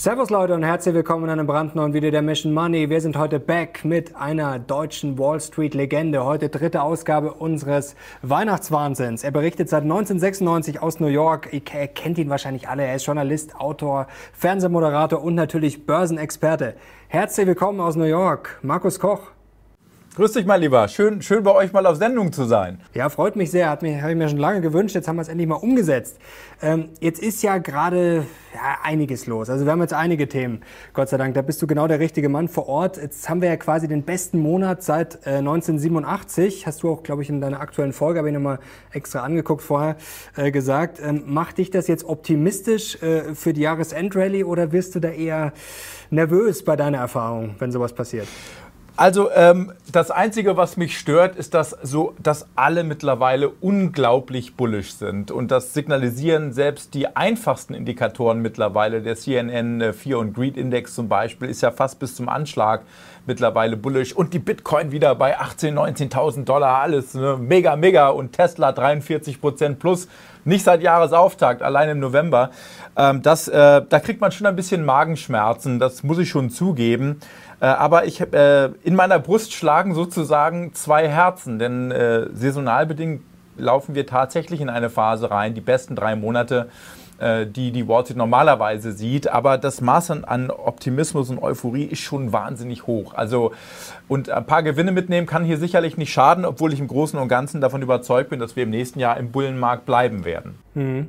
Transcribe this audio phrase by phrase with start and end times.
[0.00, 2.88] Servus Leute und herzlich willkommen in einem brandneuen Video der Mission Money.
[2.88, 6.24] Wir sind heute back mit einer deutschen Wall Street Legende.
[6.24, 9.24] Heute dritte Ausgabe unseres Weihnachtswahnsinns.
[9.24, 11.48] Er berichtet seit 1996 aus New York.
[11.50, 12.84] Ihr kennt ihn wahrscheinlich alle.
[12.84, 16.76] Er ist Journalist, Autor, Fernsehmoderator und natürlich Börsenexperte.
[17.08, 19.32] Herzlich willkommen aus New York, Markus Koch.
[20.16, 20.88] Grüß dich mal lieber.
[20.88, 22.80] Schön, schön bei euch mal auf Sendung zu sein.
[22.92, 23.70] Ja, freut mich sehr.
[23.70, 24.96] Hat mir, habe ich mir schon lange gewünscht.
[24.96, 26.18] Jetzt haben wir es endlich mal umgesetzt.
[26.60, 29.48] Ähm, jetzt ist ja gerade ja, einiges los.
[29.48, 30.62] Also wir haben jetzt einige Themen,
[30.92, 31.34] Gott sei Dank.
[31.34, 32.96] Da bist du genau der richtige Mann vor Ort.
[32.96, 36.66] Jetzt haben wir ja quasi den besten Monat seit äh, 1987.
[36.66, 38.58] Hast du auch, glaube ich, in deiner aktuellen Folge, habe ich nochmal
[38.90, 39.96] extra angeguckt vorher,
[40.36, 41.00] äh, gesagt.
[41.00, 45.52] Ähm, macht dich das jetzt optimistisch äh, für die Jahresendrallye oder wirst du da eher
[46.10, 48.26] nervös bei deiner Erfahrung, wenn sowas passiert?
[48.98, 54.94] Also ähm, das Einzige, was mich stört, ist, dass, so, dass alle mittlerweile unglaublich bullisch
[54.94, 55.30] sind.
[55.30, 59.00] Und das signalisieren selbst die einfachsten Indikatoren mittlerweile.
[59.00, 62.82] Der CNN Fear und Greed Index zum Beispiel ist ja fast bis zum Anschlag
[63.24, 64.12] mittlerweile bullish.
[64.14, 67.36] Und die Bitcoin wieder bei 18.000, 19.000 Dollar, alles ne?
[67.38, 68.08] mega, mega.
[68.08, 70.08] Und Tesla 43 Prozent plus.
[70.44, 72.50] Nicht seit Jahresauftakt, allein im November.
[72.96, 77.20] Ähm, das, äh, da kriegt man schon ein bisschen Magenschmerzen, das muss ich schon zugeben.
[77.60, 83.22] Äh, aber ich äh, in meiner Brust schlagen sozusagen zwei Herzen, denn äh, saisonal bedingt
[83.56, 86.68] laufen wir tatsächlich in eine Phase rein, die besten drei Monate,
[87.18, 89.28] äh, die die Wall Street normalerweise sieht.
[89.28, 93.14] Aber das Maß an Optimismus und Euphorie ist schon wahnsinnig hoch.
[93.14, 93.52] Also
[94.06, 97.28] und ein paar Gewinne mitnehmen kann hier sicherlich nicht schaden, obwohl ich im Großen und
[97.28, 100.58] Ganzen davon überzeugt bin, dass wir im nächsten Jahr im Bullenmarkt bleiben werden.
[100.74, 101.08] Mhm.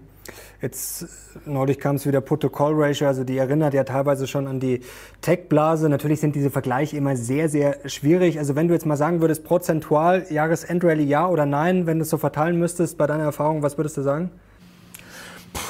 [0.62, 1.08] Jetzt
[1.46, 4.82] neulich kam es wieder Protokoll-Ratio, also die erinnert ja teilweise schon an die
[5.22, 5.88] Tech-Blase.
[5.88, 8.40] Natürlich sind diese Vergleiche immer sehr, sehr schwierig.
[8.40, 12.10] Also wenn du jetzt mal sagen würdest, prozentual Jahresendrallye ja oder nein, wenn du es
[12.10, 14.32] so verteilen müsstest bei deiner Erfahrung, was würdest du sagen?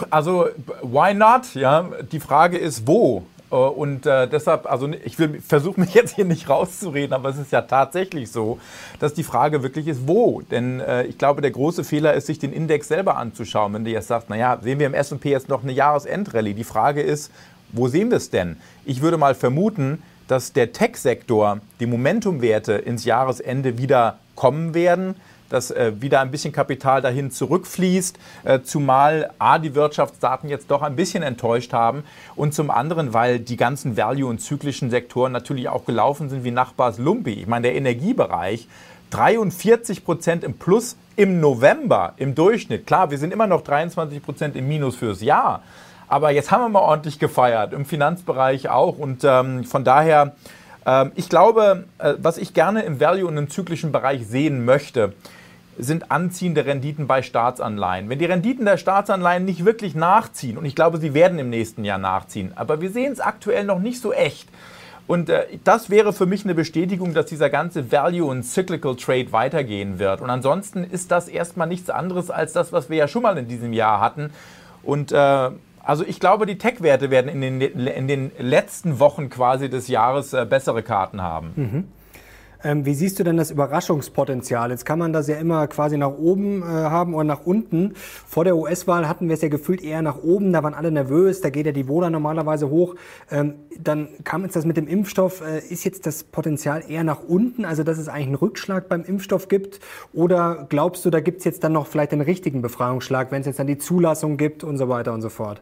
[0.09, 0.47] Also,
[0.81, 1.53] why not?
[1.53, 3.23] Ja, die Frage ist, wo?
[3.51, 7.37] Äh, und äh, deshalb, also ich will versuche mich jetzt hier nicht rauszureden, aber es
[7.37, 8.59] ist ja tatsächlich so,
[8.99, 10.41] dass die Frage wirklich ist, wo?
[10.41, 13.73] Denn äh, ich glaube, der große Fehler ist, sich den Index selber anzuschauen.
[13.73, 16.53] Wenn du jetzt sagst, naja, sehen wir im S&P jetzt noch eine Jahresendrallye?
[16.53, 17.31] Die Frage ist,
[17.71, 18.57] wo sehen wir es denn?
[18.85, 25.16] Ich würde mal vermuten, dass der Tech-Sektor, die Momentumwerte ins Jahresende wieder kommen werden
[25.49, 30.81] dass äh, wieder ein bisschen Kapital dahin zurückfließt, äh, zumal A, die Wirtschaftsdaten jetzt doch
[30.81, 32.03] ein bisschen enttäuscht haben
[32.35, 36.51] und zum anderen, weil die ganzen Value- und zyklischen Sektoren natürlich auch gelaufen sind wie
[36.51, 37.33] Nachbars Lumpi.
[37.33, 38.67] Ich meine, der Energiebereich,
[39.11, 42.85] 43 Prozent im Plus im November im Durchschnitt.
[42.85, 45.63] Klar, wir sind immer noch 23 Prozent im Minus fürs Jahr.
[46.07, 48.97] Aber jetzt haben wir mal ordentlich gefeiert, im Finanzbereich auch.
[48.97, 50.33] Und ähm, von daher,
[50.85, 55.13] ähm, ich glaube, äh, was ich gerne im Value- und im zyklischen Bereich sehen möchte,
[55.79, 58.09] sind anziehende Renditen bei Staatsanleihen.
[58.09, 61.85] Wenn die Renditen der Staatsanleihen nicht wirklich nachziehen, und ich glaube, sie werden im nächsten
[61.85, 64.50] Jahr nachziehen, aber wir sehen es aktuell noch nicht so echt.
[65.07, 69.31] Und äh, das wäre für mich eine Bestätigung, dass dieser ganze Value- und Cyclical Trade
[69.31, 70.22] weitergehen wird.
[70.22, 73.47] Und ansonsten ist das erstmal nichts anderes als das, was wir ja schon mal in
[73.47, 74.29] diesem Jahr hatten.
[74.84, 75.50] Und äh,
[75.84, 80.34] also ich glaube, die Tech-Werte werden in den, in den letzten Wochen quasi des Jahres
[80.34, 81.51] äh, bessere Karten haben.
[81.56, 81.88] Mhm.
[82.64, 84.72] Ähm, wie siehst du denn das Überraschungspotenzial?
[84.72, 87.94] Jetzt kann man das ja immer quasi nach oben äh, haben oder nach unten.
[87.96, 91.40] Vor der US-Wahl hatten wir es ja gefühlt eher nach oben, da waren alle nervös,
[91.40, 92.96] da geht ja die Wohler normalerweise hoch.
[93.31, 95.42] Ähm, dann kam jetzt das mit dem Impfstoff.
[95.42, 99.03] Äh, ist jetzt das Potenzial eher nach unten, also dass es eigentlich einen Rückschlag beim
[99.03, 99.80] Impfstoff gibt?
[100.14, 103.47] Oder glaubst du, da gibt es jetzt dann noch vielleicht den richtigen Befreiungsschlag, wenn es
[103.47, 105.62] jetzt dann die Zulassung gibt und so weiter und so fort?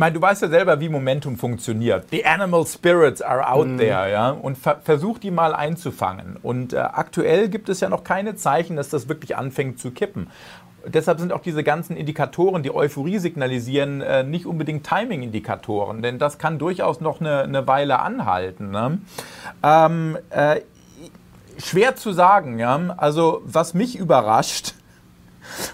[0.00, 2.06] Ich meine, du weißt ja selber, wie Momentum funktioniert.
[2.10, 3.76] The animal spirits are out mm.
[3.76, 4.30] there, ja.
[4.30, 6.38] Und ver versuch die mal einzufangen.
[6.42, 10.28] Und äh, aktuell gibt es ja noch keine Zeichen, dass das wirklich anfängt zu kippen.
[10.86, 16.38] Deshalb sind auch diese ganzen Indikatoren, die Euphorie signalisieren, äh, nicht unbedingt Timing-Indikatoren, denn das
[16.38, 18.70] kann durchaus noch eine, eine Weile anhalten.
[18.70, 19.00] Ne?
[19.62, 20.62] Ähm, äh,
[21.58, 22.80] schwer zu sagen, ja.
[22.96, 24.72] Also, was mich überrascht,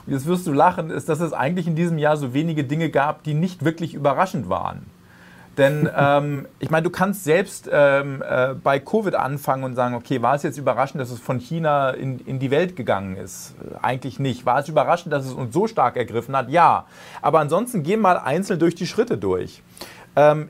[0.07, 2.91] und jetzt wirst du lachen, ist, dass es eigentlich in diesem Jahr so wenige Dinge
[2.91, 4.87] gab, die nicht wirklich überraschend waren.
[5.57, 10.23] Denn ähm, ich meine, du kannst selbst ähm, äh, bei Covid anfangen und sagen, okay,
[10.23, 13.55] war es jetzt überraschend, dass es von China in, in die Welt gegangen ist?
[13.61, 14.47] Äh, eigentlich nicht.
[14.47, 16.51] War es überraschend, dass es uns so stark ergriffen hat?
[16.51, 16.87] Ja.
[17.23, 19.63] Aber ansonsten geh mal einzeln durch die Schritte durch.
[20.15, 20.49] Ähm,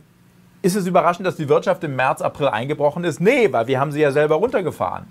[0.62, 3.20] ist es überraschend, dass die Wirtschaft im März, April eingebrochen ist?
[3.20, 5.06] Nee, weil wir haben sie ja selber runtergefahren.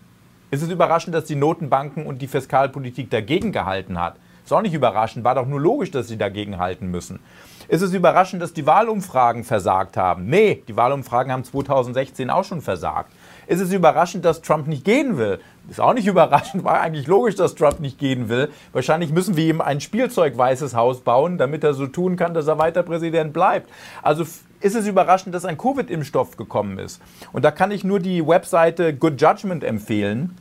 [0.56, 4.16] Ist es überraschend, dass die Notenbanken und die Fiskalpolitik dagegen gehalten hat?
[4.46, 7.20] Ist auch nicht überraschend, war doch nur logisch, dass sie dagegen halten müssen.
[7.68, 10.28] Ist es überraschend, dass die Wahlumfragen versagt haben?
[10.28, 13.12] Nee, die Wahlumfragen haben 2016 auch schon versagt.
[13.48, 15.40] Ist es überraschend, dass Trump nicht gehen will?
[15.70, 18.50] Ist auch nicht überraschend, war eigentlich logisch, dass Trump nicht gehen will.
[18.72, 22.58] Wahrscheinlich müssen wir ihm ein Spielzeug-weißes Haus bauen, damit er so tun kann, dass er
[22.58, 23.70] weiter Präsident bleibt.
[24.02, 24.24] Also
[24.62, 27.02] ist es überraschend, dass ein Covid-Impfstoff gekommen ist.
[27.34, 30.38] Und da kann ich nur die Webseite Good Judgment empfehlen,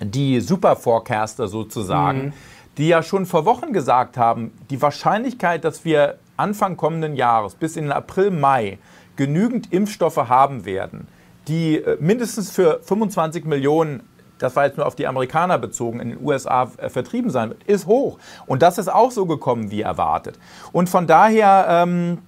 [0.00, 2.32] die Super Forecaster sozusagen, mhm.
[2.78, 7.76] die ja schon vor Wochen gesagt haben, die Wahrscheinlichkeit, dass wir Anfang kommenden Jahres bis
[7.76, 8.78] in den April, Mai
[9.16, 11.06] genügend Impfstoffe haben werden,
[11.48, 14.02] die äh, mindestens für 25 Millionen
[14.38, 17.62] das war jetzt nur auf die Amerikaner bezogen, in den USA äh, vertrieben sein wird,
[17.64, 18.18] ist hoch.
[18.46, 20.38] Und das ist auch so gekommen wie erwartet.
[20.72, 22.18] Und von daher ähm,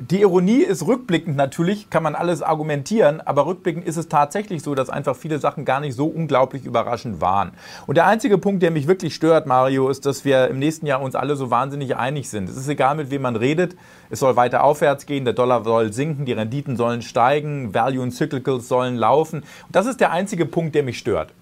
[0.00, 4.76] die Ironie ist rückblickend natürlich, kann man alles argumentieren, aber rückblickend ist es tatsächlich so,
[4.76, 7.50] dass einfach viele Sachen gar nicht so unglaublich überraschend waren.
[7.88, 11.02] Und der einzige Punkt, der mich wirklich stört, Mario, ist, dass wir im nächsten Jahr
[11.02, 12.48] uns alle so wahnsinnig einig sind.
[12.48, 13.76] Es ist egal, mit wem man redet,
[14.08, 18.12] es soll weiter aufwärts gehen, der Dollar soll sinken, die Renditen sollen steigen, Value und
[18.12, 19.40] Cyclicals sollen laufen.
[19.40, 21.32] Und das ist der einzige Punkt, der mich stört.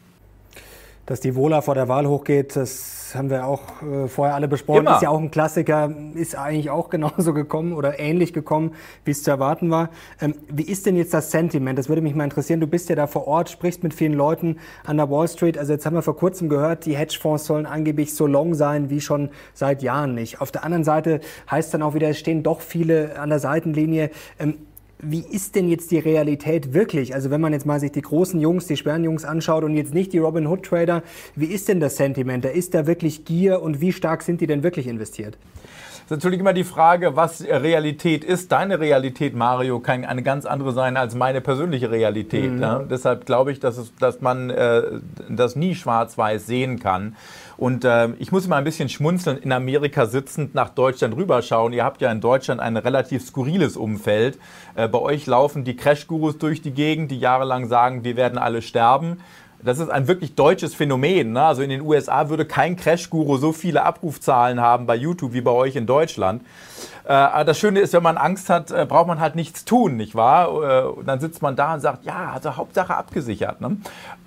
[1.06, 4.80] Dass die Wohler vor der Wahl hochgeht, das haben wir auch äh, vorher alle besprochen.
[4.80, 4.96] Immer.
[4.96, 8.72] Ist ja auch ein Klassiker, ist eigentlich auch genauso gekommen oder ähnlich gekommen,
[9.04, 9.90] wie es zu erwarten war.
[10.20, 11.78] Ähm, wie ist denn jetzt das Sentiment?
[11.78, 12.58] Das würde mich mal interessieren.
[12.58, 15.56] Du bist ja da vor Ort, sprichst mit vielen Leuten an der Wall Street.
[15.56, 19.00] Also jetzt haben wir vor kurzem gehört, die Hedgefonds sollen angeblich so long sein wie
[19.00, 20.40] schon seit Jahren nicht.
[20.40, 24.10] Auf der anderen Seite heißt dann auch wieder, es stehen doch viele an der Seitenlinie.
[24.38, 24.56] Ähm,
[24.98, 27.14] wie ist denn jetzt die Realität wirklich?
[27.14, 30.12] Also wenn man jetzt mal sich die großen Jungs, die Sperrenjungs anschaut und jetzt nicht
[30.12, 31.02] die Robin Hood Trader,
[31.34, 32.44] wie ist denn das Sentiment?
[32.44, 35.36] Da ist da wirklich Gier und wie stark sind die denn wirklich investiert?
[36.08, 38.52] Das ist natürlich immer die Frage, was Realität ist.
[38.52, 42.52] Deine Realität, Mario, kann eine ganz andere sein als meine persönliche Realität.
[42.52, 42.62] Mhm.
[42.62, 42.78] Ja?
[42.78, 44.82] Deshalb glaube ich, dass, es, dass man äh,
[45.28, 47.16] das nie schwarz-weiß sehen kann.
[47.56, 51.72] Und äh, ich muss mal ein bisschen schmunzeln, in Amerika sitzend nach Deutschland rüberschauen.
[51.72, 54.38] Ihr habt ja in Deutschland ein relativ skurriles Umfeld.
[54.74, 58.60] Äh, bei euch laufen die Crash-Gurus durch die Gegend, die jahrelang sagen, wir werden alle
[58.60, 59.20] sterben.
[59.62, 61.32] Das ist ein wirklich deutsches Phänomen.
[61.32, 61.42] Ne?
[61.42, 65.50] Also in den USA würde kein Crash-Guru so viele Abrufzahlen haben bei YouTube wie bei
[65.50, 66.42] euch in Deutschland.
[67.06, 70.14] Äh, das Schöne ist, wenn man Angst hat, äh, braucht man halt nichts tun, nicht
[70.14, 70.48] wahr?
[70.48, 73.60] Äh, und dann sitzt man da und sagt, ja, also Hauptsache abgesichert.
[73.60, 73.76] Ne?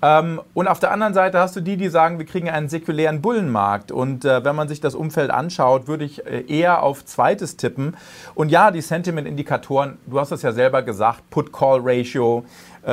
[0.00, 3.20] Ähm, und auf der anderen Seite hast du die, die sagen, wir kriegen einen säkulären
[3.20, 3.92] Bullenmarkt.
[3.92, 7.96] Und wenn man sich das Umfeld anschaut, würde ich eher auf zweites tippen.
[8.34, 12.44] Und ja, die Sentiment-Indikatoren, du hast es ja selber gesagt, Put-Call-Ratio,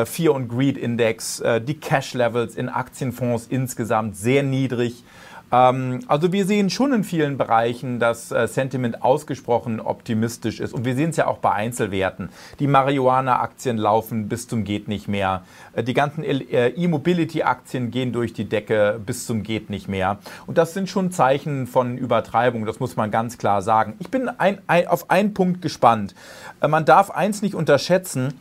[0.06, 5.04] Fear und Greed Index, äh, die Cash Levels in Aktienfonds insgesamt sehr niedrig.
[5.52, 10.74] Ähm, also wir sehen schon in vielen Bereichen, dass äh, Sentiment ausgesprochen optimistisch ist.
[10.74, 12.30] Und wir sehen es ja auch bei Einzelwerten.
[12.60, 15.44] Die Marihuana-Aktien laufen bis zum geht nicht mehr.
[15.78, 20.18] die ganzen E-Mobility-Aktien gehen durch die Decke bis zum geht nicht mehr.
[20.46, 22.66] Und das sind schon Zeichen von Übertreibung.
[22.66, 23.96] Das muss man ganz klar sagen.
[24.00, 26.16] Ich bin ein, ein, auf einen Punkt gespannt.
[26.68, 28.34] man darf eins nicht unterschätzen.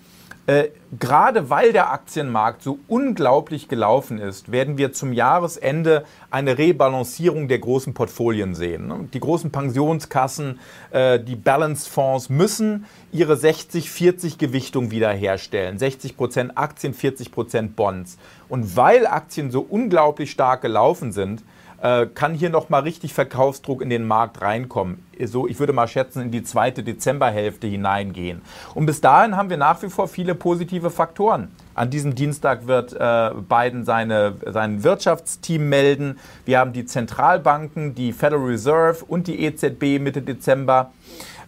[0.47, 0.69] Äh,
[1.01, 7.59] gerade weil der Aktienmarkt so unglaublich gelaufen ist, werden wir zum Jahresende eine Rebalancierung der
[7.59, 8.87] großen Portfolien sehen.
[8.87, 9.09] Ne?
[9.13, 10.61] Die großen Pensionskassen,
[10.93, 15.81] äh, die Balance-Fonds müssen ihre 60-40 Gewichtung wiederherstellen.
[15.81, 18.17] 60 Prozent Aktien, 40 Prozent Bonds.
[18.49, 21.43] Und weil Aktien so unglaublich stark gelaufen sind,
[21.83, 25.05] äh, kann hier noch mal richtig Verkaufsdruck in den Markt reinkommen.
[25.25, 28.43] So, ich würde mal schätzen, in die zweite Dezemberhälfte hineingehen.
[28.75, 31.51] Und bis dahin haben wir nach wie vor viele positive Faktoren.
[31.75, 36.19] An diesem Dienstag wird äh, Biden seine, sein Wirtschaftsteam melden.
[36.45, 40.93] Wir haben die Zentralbanken, die Federal Reserve und die EZB Mitte Dezember.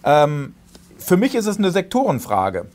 [0.05, 0.55] Ähm,
[0.99, 2.67] für mich ist es eine Sektorenfrage.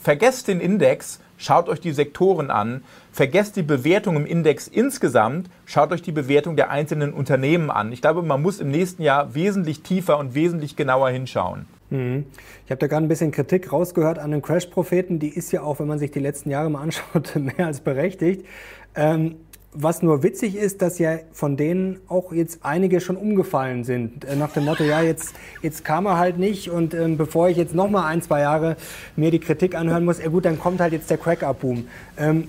[0.00, 2.84] Vergesst den Index, schaut euch die Sektoren an.
[3.12, 7.92] Vergesst die Bewertung im Index insgesamt, schaut euch die Bewertung der einzelnen Unternehmen an.
[7.92, 11.66] Ich glaube, man muss im nächsten Jahr wesentlich tiefer und wesentlich genauer hinschauen.
[11.90, 12.24] Mhm.
[12.64, 15.18] Ich habe da gerade ein bisschen Kritik rausgehört an den Crash-Propheten.
[15.18, 18.46] Die ist ja auch, wenn man sich die letzten Jahre mal anschaut, mehr als berechtigt.
[18.94, 19.36] Ähm,
[19.74, 24.24] was nur witzig ist, dass ja von denen auch jetzt einige schon umgefallen sind.
[24.24, 27.58] Äh, nach dem Motto, ja, jetzt, jetzt kam er halt nicht und ähm, bevor ich
[27.58, 28.76] jetzt noch mal ein, zwei Jahre
[29.16, 31.86] mir die Kritik anhören muss, ja gut, dann kommt halt jetzt der Crack-Up-Boom.
[32.18, 32.48] Ähm,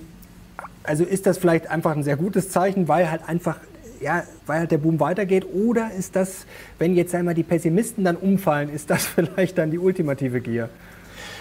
[0.84, 3.56] also ist das vielleicht einfach ein sehr gutes Zeichen, weil halt einfach
[4.00, 5.46] ja, weil halt der Boom weitergeht?
[5.52, 6.46] Oder ist das,
[6.78, 10.68] wenn jetzt einmal die Pessimisten dann umfallen, ist das vielleicht dann die ultimative Gier?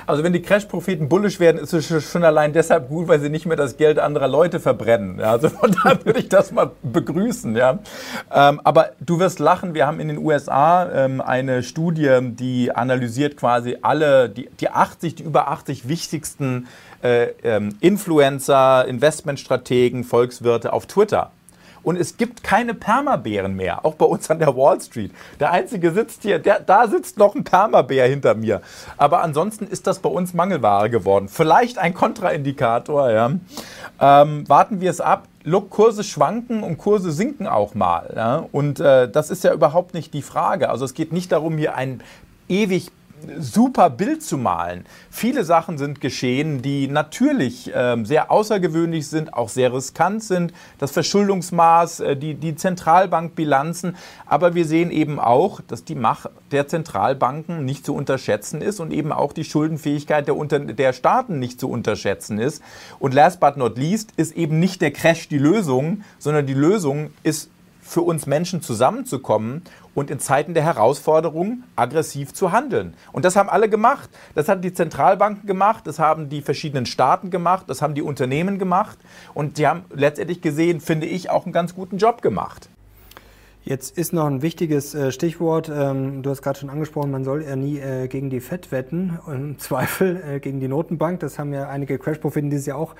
[0.06, 3.46] Also wenn die Crash-Propheten bullisch werden, ist es schon allein deshalb gut, weil sie nicht
[3.46, 5.20] mehr das Geld anderer Leute verbrennen.
[5.20, 7.56] Ja, also von daher würde ich das mal begrüßen.
[7.56, 7.80] Ja.
[8.34, 13.38] Ähm, aber du wirst lachen, wir haben in den USA ähm, eine Studie, die analysiert
[13.38, 16.68] quasi alle, die, die 80, die über 80 wichtigsten
[17.04, 21.32] äh, ähm, Influencer, Investmentstrategen, Volkswirte auf Twitter.
[21.84, 25.12] Und es gibt keine Permabären mehr, auch bei uns an der Wall Street.
[25.40, 28.62] Der einzige sitzt hier, der, da sitzt noch ein Permabär hinter mir.
[28.98, 31.28] Aber ansonsten ist das bei uns Mangelware geworden.
[31.28, 33.32] Vielleicht ein Kontraindikator, ja.
[34.00, 35.28] Ähm, warten wir es ab.
[35.44, 38.14] Look, Kurse schwanken und Kurse sinken auch mal.
[38.16, 38.46] Ja?
[38.54, 40.70] Und äh, das ist ja überhaupt nicht die Frage.
[40.70, 42.02] Also es geht nicht darum, hier ein
[42.48, 42.92] ewig
[43.40, 44.86] super Bild zu malen.
[45.10, 50.54] Viele Sachen sind geschehen, die natürlich ähm, sehr außergewöhnlich sind, auch sehr riskant sind.
[50.80, 53.96] Das Verschuldungsmaß, äh, die, die Zentralbankbilanzen.
[54.26, 58.92] Aber wir sehen eben auch, dass die Macht der Zentralbanken nicht zu unterschätzen ist und
[58.92, 62.62] eben auch die Schuldenfähigkeit der, Unter der Staaten nicht zu unterschätzen ist.
[63.00, 67.12] Und last but not least ist eben nicht der Crash die Lösung, sondern die Lösung
[67.24, 67.50] ist
[67.84, 69.62] für uns Menschen zusammenzukommen
[69.94, 72.96] und in Zeiten der Herausforderung aggressiv zu handeln.
[73.12, 74.10] Und das haben alle gemacht.
[74.34, 78.58] Das haben die Zentralbanken gemacht, das haben die verschiedenen Staaten gemacht, das haben die Unternehmen
[78.58, 78.98] gemacht
[79.34, 82.70] und die haben letztendlich gesehen, finde ich, auch einen ganz guten Job gemacht.
[83.66, 85.72] Jetzt ist noch ein wichtiges äh, Stichwort.
[85.74, 89.18] Ähm, du hast gerade schon angesprochen, man soll ja nie äh, gegen die FED wetten,
[89.28, 91.22] im Zweifel äh, gegen die Notenbank.
[91.22, 92.96] Das haben ja einige Crash-Propheten dieses Jahr auch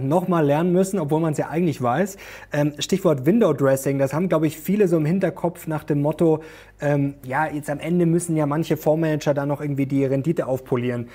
[0.00, 2.16] nochmal lernen müssen, obwohl man es ja eigentlich weiß.
[2.52, 6.42] Ähm, Stichwort Window Dressing, das haben, glaube ich, viele so im Hinterkopf nach dem Motto,
[6.80, 11.08] ähm, ja, jetzt am Ende müssen ja manche Fondsmanager da noch irgendwie die Rendite aufpolieren.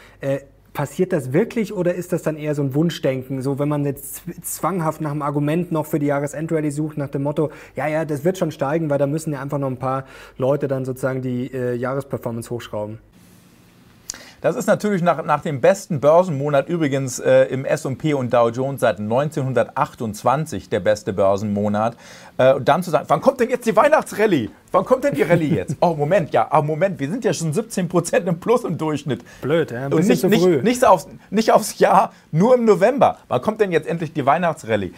[0.74, 3.42] Passiert das wirklich oder ist das dann eher so ein Wunschdenken?
[3.42, 7.24] So, wenn man jetzt zwanghaft nach einem Argument noch für die Jahresendrallye sucht, nach dem
[7.24, 10.06] Motto, ja, ja, das wird schon steigen, weil da müssen ja einfach noch ein paar
[10.38, 13.00] Leute dann sozusagen die äh, Jahresperformance hochschrauben.
[14.41, 18.81] Das ist natürlich nach, nach dem besten Börsenmonat übrigens äh, im S&P und Dow Jones
[18.81, 21.95] seit 1928 der beste Börsenmonat.
[22.38, 24.50] Äh, und dann zu sagen, wann kommt denn jetzt die Weihnachtsrallye?
[24.71, 25.75] Wann kommt denn die Rallye jetzt?
[25.79, 29.24] Oh, Moment, ja, oh, Moment, wir sind ja schon 17 Prozent im Plus im Durchschnitt.
[29.41, 33.19] Blöd, ja, ein und nicht, nicht, nicht, aufs, nicht aufs Jahr, nur im November.
[33.27, 34.91] Wann kommt denn jetzt endlich die Weihnachtsrallye?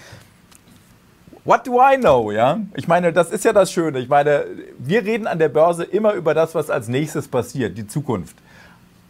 [1.44, 2.62] What do I know, ja?
[2.76, 4.00] Ich meine, das ist ja das Schöne.
[4.00, 4.46] Ich meine,
[4.80, 8.38] wir reden an der Börse immer über das, was als nächstes passiert, die Zukunft.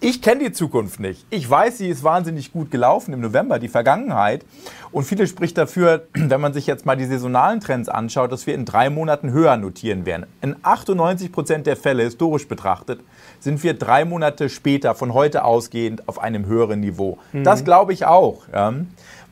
[0.05, 1.25] Ich kenne die Zukunft nicht.
[1.29, 4.43] Ich weiß, sie ist wahnsinnig gut gelaufen im November, die Vergangenheit.
[4.91, 8.53] Und viele spricht dafür, wenn man sich jetzt mal die saisonalen Trends anschaut, dass wir
[8.53, 10.25] in drei Monaten höher notieren werden.
[10.41, 12.99] In 98 Prozent der Fälle, historisch betrachtet,
[13.39, 17.17] sind wir drei Monate später, von heute ausgehend, auf einem höheren Niveau.
[17.31, 17.45] Mhm.
[17.45, 18.41] Das glaube ich auch.
[18.51, 18.73] Ja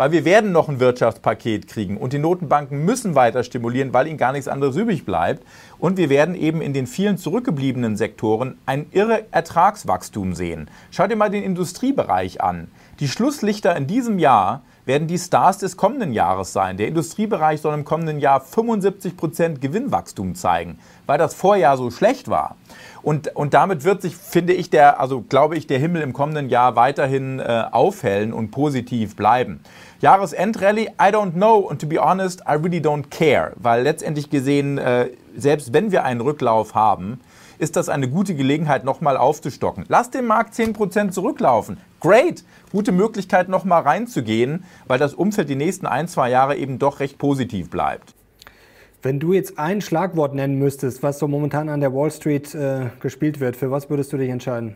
[0.02, 4.18] weil wir werden noch ein Wirtschaftspaket kriegen und die Notenbanken müssen weiter stimulieren, weil ihnen
[4.18, 5.46] gar nichts anderes übrig bleibt.
[5.82, 10.70] Und wir werden eben in den vielen zurückgebliebenen Sektoren ein irre Ertragswachstum sehen.
[10.92, 12.68] Schau dir mal den Industriebereich an.
[13.00, 16.78] Die Schlusslichter in diesem Jahr werden die Stars des kommenden Jahres sein.
[16.78, 22.30] Der Industriebereich soll im kommenden Jahr 75 Prozent Gewinnwachstum zeigen, weil das Vorjahr so schlecht
[22.30, 22.56] war.
[23.04, 26.50] Und, und damit wird sich, finde ich, der, also glaube ich, der Himmel im kommenden
[26.50, 29.62] Jahr weiterhin äh, aufhellen und positiv bleiben.
[30.02, 34.78] Jahresendrallye, I don't know und to be honest, I really don't care, weil letztendlich gesehen,
[34.78, 37.20] äh, selbst wenn wir einen Rücklauf haben,
[37.58, 39.86] ist das eine gute Gelegenheit, nochmal aufzustocken.
[39.88, 41.78] Lass den Markt 10% zurücklaufen.
[42.02, 42.44] Great!
[42.72, 47.20] Gute Möglichkeit, nochmal reinzugehen, weil das Umfeld die nächsten ein, zwei Jahre eben doch recht
[47.20, 48.16] positiv bleibt.
[49.04, 52.90] Wenn du jetzt ein Schlagwort nennen müsstest, was so momentan an der Wall Street äh,
[53.02, 54.76] gespielt wird, für was würdest du dich entscheiden?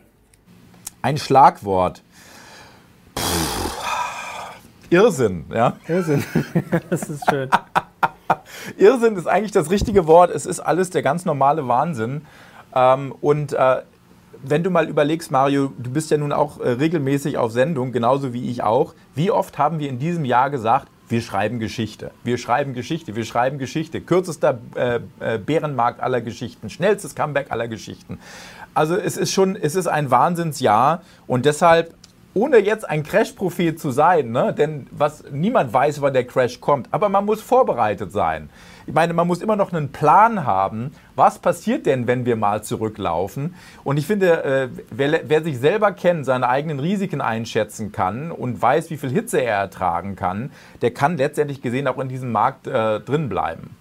[1.02, 2.04] Ein Schlagwort.
[4.92, 5.78] Irrsinn, ja.
[5.88, 6.24] Irrsinn,
[6.92, 7.50] das ist schön.
[8.78, 10.30] Irrsinn ist eigentlich das richtige Wort.
[10.30, 12.22] Es ist alles der ganz normale Wahnsinn.
[12.76, 13.82] Ähm, und äh,
[14.50, 18.34] wenn du mal überlegst, Mario, du bist ja nun auch äh, regelmäßig auf Sendung, genauso
[18.34, 18.94] wie ich auch.
[19.14, 22.12] Wie oft haben wir in diesem Jahr gesagt, wir schreiben Geschichte.
[22.24, 24.02] Wir schreiben Geschichte, wir schreiben Geschichte.
[24.02, 28.20] Kürzester äh, äh, Bärenmarkt aller Geschichten, schnellstes Comeback aller Geschichten.
[28.74, 31.94] Also es ist schon, es ist ein Wahnsinnsjahr und deshalb
[32.36, 34.54] ohne jetzt ein Crash-Prophet zu sein, ne?
[34.54, 38.50] denn was, niemand weiß, wann der Crash kommt, aber man muss vorbereitet sein.
[38.86, 42.62] Ich meine, man muss immer noch einen Plan haben, was passiert denn, wenn wir mal
[42.62, 43.56] zurücklaufen.
[43.86, 48.62] Und ich finde, äh, wer, wer, sich selber kennt, seine eigenen Risiken einschätzen kann und
[48.62, 50.52] weiß, wie viel Hitze er ertragen kann,
[50.82, 53.76] der kann letztendlich gesehen auch in diesem Markt äh, drin bleiben.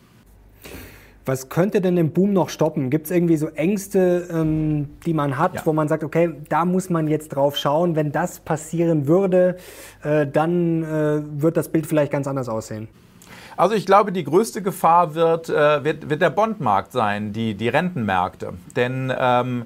[1.27, 2.91] Was könnte denn den Boom noch stoppen?
[2.91, 5.63] Gibt es irgendwie so Ängste, ähm, die man hat, ja.
[5.65, 7.97] wo man sagt, okay, da muss man jetzt drauf schauen.
[7.97, 9.57] Wenn das passieren würde,
[10.03, 12.89] äh, dann äh, wird das Bild vielleicht ganz anders aussehen.
[13.57, 17.69] Also ich glaube, die größte Gefahr wird, äh, wird, wird der Bondmarkt sein, die, die
[17.69, 18.55] Rentenmärkte.
[18.77, 19.65] Denn ähm,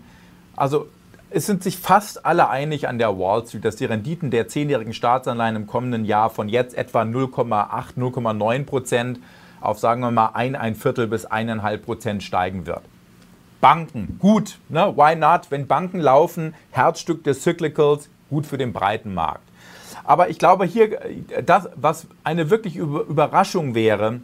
[0.54, 0.86] also
[1.30, 4.92] es sind sich fast alle einig an der Wall Street, dass die Renditen der zehnjährigen
[4.92, 9.20] Staatsanleihen im kommenden Jahr von jetzt etwa 0,8, 0,9 Prozent
[9.60, 12.82] auf, sagen wir mal, ein, ein Viertel bis eineinhalb Prozent steigen wird.
[13.60, 14.92] Banken, gut, ne?
[14.96, 15.50] why not?
[15.50, 19.42] Wenn Banken laufen, Herzstück des Cyclicals, gut für den breiten Markt.
[20.04, 20.98] Aber ich glaube hier,
[21.44, 24.20] das, was eine wirklich Überraschung wäre,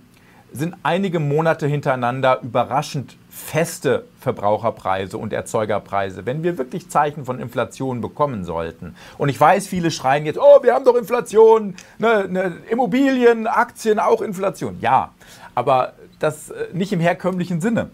[0.52, 8.00] sind einige Monate hintereinander überraschend feste Verbraucherpreise und Erzeugerpreise, wenn wir wirklich Zeichen von Inflation
[8.00, 8.94] bekommen sollten.
[9.18, 13.98] Und ich weiß, viele schreien jetzt, oh, wir haben doch Inflation, ne, ne, Immobilien, Aktien,
[13.98, 14.78] auch Inflation.
[14.80, 15.10] Ja,
[15.56, 17.90] aber das äh, nicht im herkömmlichen Sinne.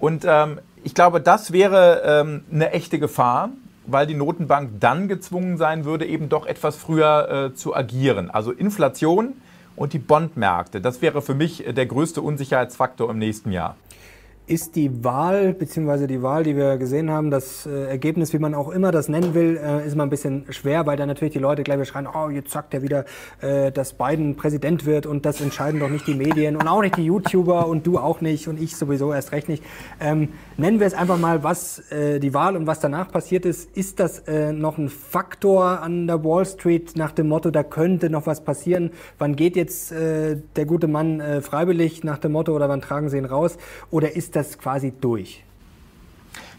[0.00, 3.50] Und ähm, ich glaube, das wäre ähm, eine echte Gefahr,
[3.86, 8.28] weil die Notenbank dann gezwungen sein würde, eben doch etwas früher äh, zu agieren.
[8.28, 9.34] Also Inflation
[9.76, 13.76] und die Bondmärkte, das wäre für mich der größte Unsicherheitsfaktor im nächsten Jahr
[14.50, 18.52] ist die Wahl, beziehungsweise die Wahl, die wir gesehen haben, das äh, Ergebnis, wie man
[18.54, 21.38] auch immer das nennen will, äh, ist mal ein bisschen schwer, weil dann natürlich die
[21.38, 23.04] Leute gleich wieder schreien, oh, jetzt sagt er wieder,
[23.40, 26.96] äh, dass Biden Präsident wird und das entscheiden doch nicht die Medien und auch nicht
[26.96, 29.62] die YouTuber und du auch nicht und ich sowieso erst recht nicht.
[30.00, 33.76] Ähm, nennen wir es einfach mal, was äh, die Wahl und was danach passiert ist.
[33.76, 38.10] Ist das äh, noch ein Faktor an der Wall Street nach dem Motto, da könnte
[38.10, 38.90] noch was passieren?
[39.16, 43.18] Wann geht jetzt äh, der gute Mann freiwillig nach dem Motto oder wann tragen sie
[43.18, 43.56] ihn raus?
[43.92, 45.44] Oder ist das das quasi durch?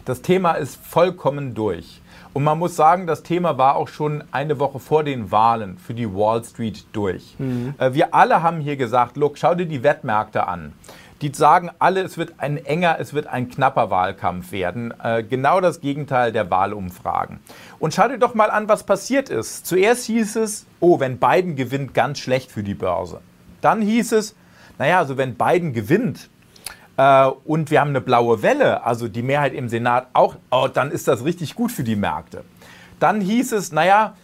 [0.04, 2.00] Das Thema ist vollkommen durch.
[2.32, 5.94] Und man muss sagen, das Thema war auch schon eine Woche vor den Wahlen für
[5.94, 7.34] die Wall Street durch.
[7.38, 7.74] Mhm.
[7.78, 10.72] Äh, wir alle haben hier gesagt, look, schau dir die Wettmärkte an.
[11.20, 14.92] Die sagen alle, es wird ein enger, es wird ein knapper Wahlkampf werden.
[15.02, 17.38] Äh, genau das Gegenteil der Wahlumfragen.
[17.78, 19.66] Und schau dir doch mal an, was passiert ist.
[19.66, 23.20] Zuerst hieß es, oh, wenn Biden gewinnt, ganz schlecht für die Börse.
[23.60, 24.34] Dann hieß es,
[24.78, 26.28] naja, also wenn Biden gewinnt,
[26.96, 30.90] äh, und wir haben eine blaue Welle, also die Mehrheit im Senat auch, oh, dann
[30.90, 32.44] ist das richtig gut für die Märkte.
[33.00, 34.14] Dann hieß es, naja,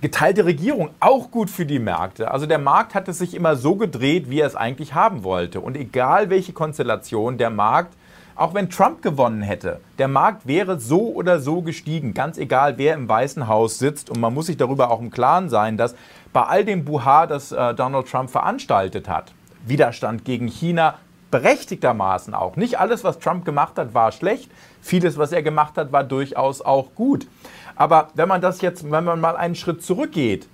[0.00, 2.30] geteilte Regierung auch gut für die Märkte.
[2.30, 5.60] Also der Markt hat es sich immer so gedreht, wie er es eigentlich haben wollte.
[5.60, 7.94] Und egal welche Konstellation der Markt,
[8.36, 12.94] auch wenn Trump gewonnen hätte, der Markt wäre so oder so gestiegen, ganz egal wer
[12.94, 14.10] im Weißen Haus sitzt.
[14.10, 15.94] Und man muss sich darüber auch im Klaren sein, dass
[16.34, 19.32] bei all dem Buha, das äh, Donald Trump veranstaltet hat,
[19.66, 20.98] Widerstand gegen China,
[21.34, 22.54] berechtigtermaßen auch.
[22.54, 24.48] Nicht alles, was Trump gemacht hat, war schlecht.
[24.80, 27.26] Vieles, was er gemacht hat, war durchaus auch gut.
[27.74, 30.46] Aber wenn man das jetzt, wenn man mal einen Schritt zurückgeht,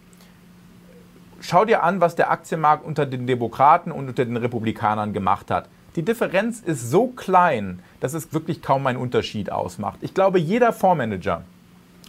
[1.41, 5.69] schau dir an, was der Aktienmarkt unter den Demokraten und unter den Republikanern gemacht hat.
[5.97, 9.99] Die Differenz ist so klein, dass es wirklich kaum einen Unterschied ausmacht.
[10.01, 11.43] Ich glaube, jeder Fondsmanager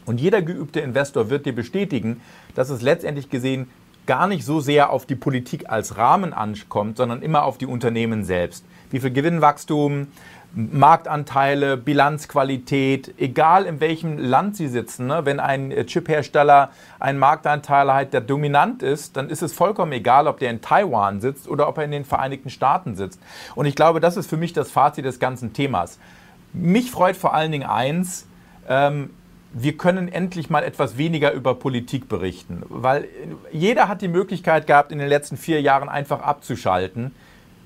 [0.05, 2.21] und jeder geübte Investor wird dir bestätigen,
[2.55, 3.67] dass es letztendlich gesehen
[4.11, 8.25] gar nicht so sehr auf die Politik als Rahmen ankommt, sondern immer auf die Unternehmen
[8.25, 8.65] selbst.
[8.89, 10.07] Wie viel Gewinnwachstum,
[10.53, 15.07] Marktanteile, Bilanzqualität, egal in welchem Land Sie sitzen.
[15.07, 15.21] Ne?
[15.23, 20.39] Wenn ein Chiphersteller einen Marktanteil hat, der dominant ist, dann ist es vollkommen egal, ob
[20.39, 23.21] der in Taiwan sitzt oder ob er in den Vereinigten Staaten sitzt.
[23.55, 25.99] Und ich glaube, das ist für mich das Fazit des ganzen Themas.
[26.51, 28.27] Mich freut vor allen Dingen eins,
[28.67, 29.11] ähm,
[29.53, 33.07] wir können endlich mal etwas weniger über Politik berichten, weil
[33.51, 37.11] jeder hat die Möglichkeit gehabt, in den letzten vier Jahren einfach abzuschalten.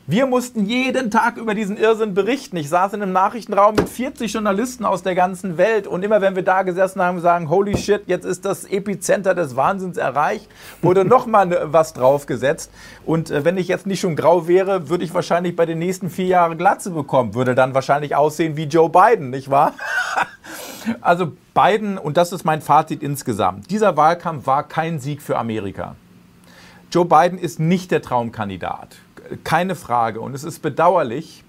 [0.07, 2.57] Wir mussten jeden Tag über diesen Irrsinn berichten.
[2.57, 6.35] Ich saß in einem Nachrichtenraum mit 40 Journalisten aus der ganzen Welt und immer wenn
[6.35, 10.47] wir da gesessen haben, sagen, holy shit, jetzt ist das Epizenter des Wahnsinns erreicht,
[10.83, 12.69] wurde nochmal ne, was draufgesetzt.
[13.03, 16.11] Und äh, wenn ich jetzt nicht schon grau wäre, würde ich wahrscheinlich bei den nächsten
[16.11, 19.73] vier Jahren Glatze bekommen, würde dann wahrscheinlich aussehen wie Joe Biden, nicht wahr?
[21.01, 25.95] Also Biden, und das ist mein Fazit insgesamt, dieser Wahlkampf war kein Sieg für Amerika.
[26.91, 28.97] Joe Biden ist nicht der Traumkandidat,
[29.43, 30.21] keine Frage.
[30.21, 31.43] Und es ist bedauerlich,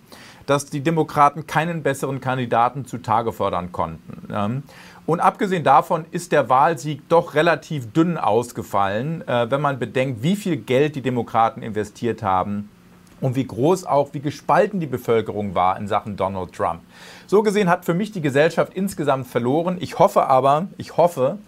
[0.47, 4.63] dass die Demokraten keinen besseren Kandidaten zutage fördern konnten.
[5.07, 10.35] Und abgesehen davon ist der Wahlsieg doch relativ dünn ausgefallen, äh, wenn man bedenkt, wie
[10.35, 12.69] viel Geld die Demokraten investiert haben
[13.21, 16.81] und wie groß auch, wie gespalten die Bevölkerung war in Sachen Donald Trump.
[17.27, 19.79] So gesehen hat für mich die Gesellschaft insgesamt verloren.
[19.81, 21.39] Ich hoffe aber, ich hoffe,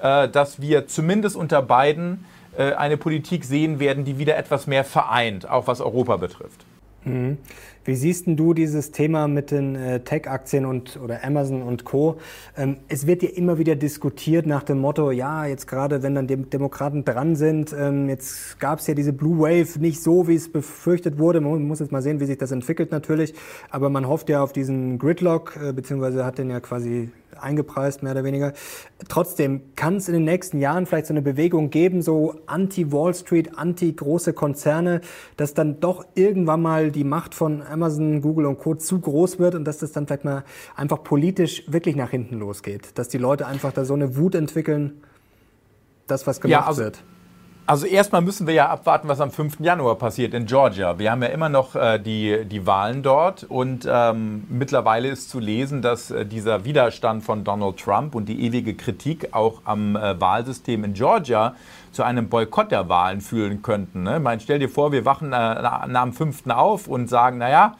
[0.00, 2.24] äh, dass wir zumindest unter beiden
[2.56, 6.64] äh, eine Politik sehen werden, die wieder etwas mehr vereint, auch was Europa betrifft.
[7.04, 7.38] Mhm.
[7.84, 12.18] Wie siehst du dieses Thema mit den äh, Tech-Aktien und oder Amazon und Co?
[12.56, 16.28] Ähm, es wird ja immer wieder diskutiert nach dem Motto, ja, jetzt gerade wenn dann
[16.28, 20.36] die Demokraten dran sind, ähm, jetzt gab es ja diese Blue Wave nicht so, wie
[20.36, 21.40] es befürchtet wurde.
[21.40, 23.34] Man muss jetzt mal sehen, wie sich das entwickelt natürlich.
[23.70, 28.12] Aber man hofft ja auf diesen Gridlock, äh, beziehungsweise hat den ja quasi eingepreist, mehr
[28.12, 28.52] oder weniger.
[29.08, 33.58] Trotzdem kann es in den nächsten Jahren vielleicht so eine Bewegung geben, so anti-Wall Street,
[33.58, 35.00] anti-große Konzerne,
[35.36, 38.74] dass dann doch irgendwann mal die Macht von Amazon, Google und Co.
[38.74, 40.44] zu groß wird und dass das dann vielleicht mal
[40.76, 42.98] einfach politisch wirklich nach hinten losgeht.
[42.98, 45.02] Dass die Leute einfach da so eine Wut entwickeln,
[46.06, 47.02] das, was gemacht ja, also wird.
[47.64, 49.60] Also erstmal müssen wir ja abwarten, was am 5.
[49.60, 50.98] Januar passiert in Georgia.
[50.98, 55.38] Wir haben ja immer noch äh, die, die Wahlen dort und ähm, mittlerweile ist zu
[55.38, 60.20] lesen, dass äh, dieser Widerstand von Donald Trump und die ewige Kritik auch am äh,
[60.20, 61.54] Wahlsystem in Georgia
[61.92, 64.02] zu einem Boykott der Wahlen fühlen könnten.
[64.02, 64.16] Ne?
[64.16, 66.48] Ich meine, stell dir vor, wir wachen äh, nach dem 5.
[66.48, 67.76] auf und sagen, naja,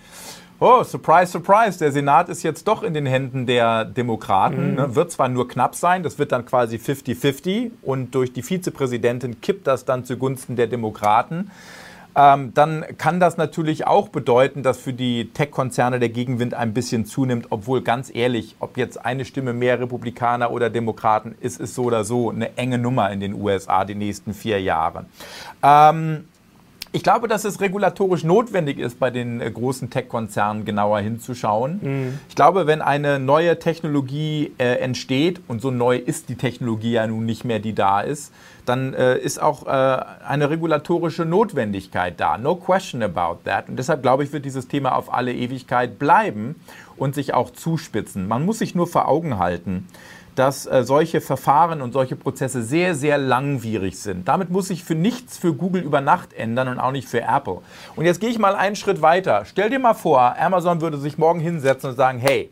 [0.63, 4.71] oh, surprise, surprise, der Senat ist jetzt doch in den Händen der Demokraten.
[4.71, 4.75] Mhm.
[4.77, 4.95] Ne?
[4.95, 9.67] Wird zwar nur knapp sein, das wird dann quasi 50-50 und durch die Vizepräsidentin kippt
[9.67, 11.51] das dann zugunsten der Demokraten.
[12.15, 17.07] ähm, dann kann das natürlich auch bedeuten, dass für die Tech-Konzerne der Gegenwind ein bisschen
[17.07, 21.85] zunimmt, obwohl ganz ehrlich, ob jetzt eine Stimme mehr Republikaner oder Demokraten ist, ist so
[21.85, 25.07] oder so eine enge Nummer in den USA die nächsten vier Jahre.
[25.63, 26.25] Ähm,
[26.95, 31.81] ich glaube, dass es regulatorisch notwendig ist, bei den äh, großen Tech-Konzernen genauer hinzuschauen.
[31.83, 32.21] Mhm.
[32.29, 37.07] Ich glaube, wenn eine neue Technologie äh, entsteht, und so neu ist die Technologie ja
[37.07, 38.33] nun nicht mehr, die da ist,
[38.67, 42.37] dann äh, ist auch äh, eine regulatorische Notwendigkeit da.
[42.37, 43.69] No question about that.
[43.69, 46.57] Und deshalb glaube ich, wird dieses Thema auf alle Ewigkeit bleiben
[46.97, 48.29] und sich auch zuspitzen.
[48.29, 49.89] Man muss sich nur vor Augen halten,
[50.35, 54.29] dass äh, solche Verfahren und solche Prozesse sehr, sehr langwierig sind.
[54.29, 57.59] Damit muss sich für nichts für Google über Nacht ändern und auch nicht für Apple.
[57.97, 59.45] Und jetzt gehe ich mal einen Schritt weiter.
[59.45, 62.51] Stell dir mal vor, Amazon würde sich morgen hinsetzen und sagen, hey,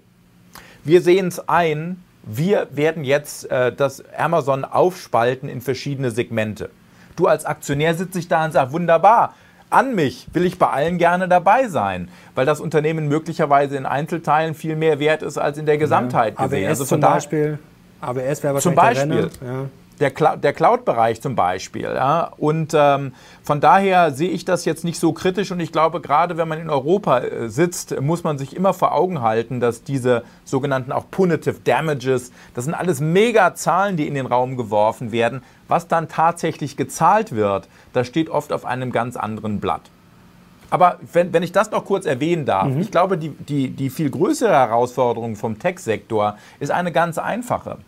[0.85, 6.71] wir sehen es ein, wir werden jetzt äh, das Amazon aufspalten in verschiedene Segmente.
[7.17, 9.35] Du als Aktionär sitzt dich da und sagst, wunderbar,
[9.71, 14.55] an mich will ich bei allen gerne dabei sein, weil das Unternehmen möglicherweise in Einzelteilen
[14.55, 16.67] viel mehr wert ist als in der Gesamtheit ja, gesehen.
[16.67, 17.59] AWS also zum Beispiel.
[18.01, 19.31] AWS wäre wahrscheinlich zum Beispiel.
[19.41, 19.49] der.
[19.49, 19.67] Ja
[20.01, 21.83] der, Cl der Cloud-Bereich zum Beispiel.
[21.83, 22.33] Ja?
[22.37, 26.37] Und ähm, von daher sehe ich das jetzt nicht so kritisch und ich glaube, gerade
[26.37, 30.25] wenn man in Europa äh, sitzt, muss man sich immer vor Augen halten, dass diese
[30.45, 35.43] sogenannten auch Punitive Damages, das sind alles Mega-Zahlen, die in den Raum geworfen werden.
[35.69, 39.83] Was dann tatsächlich gezahlt wird, das steht oft auf einem ganz anderen Blatt.
[40.71, 42.81] Aber wenn, wenn ich das noch kurz erwähnen darf, mhm.
[42.81, 47.79] ich glaube, die, die, die viel größere Herausforderung vom Tech-Sektor ist eine ganz einfache.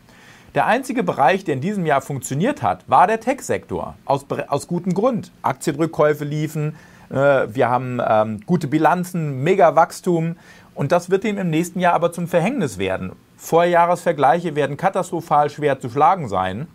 [0.55, 3.95] Der einzige Bereich, der in diesem Jahr funktioniert hat, war der Tech-Sektor.
[4.05, 5.33] Aus, aus gutem Grund.
[5.41, 6.77] Aktienrückkäufe liefen,
[7.13, 10.37] äh, wir haben ähm, gute Bilanzen, mega Wachstum.
[10.75, 13.13] Und das wird ihm im nächsten Jahr aber zum Verhängnis werden.
[13.37, 16.69] Vorjahresvergleiche werden katastrophal schwer zu schlagen sein,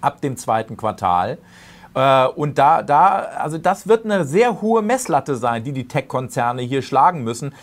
[0.00, 1.38] ab dem zweiten Quartal.
[1.94, 6.62] Äh, und da, da, also das wird eine sehr hohe Messlatte sein, die die Tech-Konzerne
[6.62, 7.54] hier schlagen müssen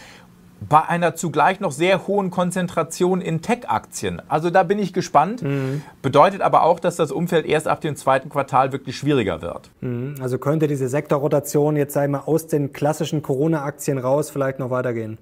[0.69, 4.21] bei einer zugleich noch sehr hohen Konzentration in Tech-Aktien.
[4.27, 5.41] Also da bin ich gespannt.
[5.41, 5.81] Mhm.
[6.01, 9.71] Bedeutet aber auch, dass das Umfeld erst ab dem zweiten Quartal wirklich schwieriger wird.
[9.81, 10.15] Mhm.
[10.21, 15.17] Also könnte diese Sektorrotation jetzt sei mal aus den klassischen Corona-Aktien raus vielleicht noch weitergehen?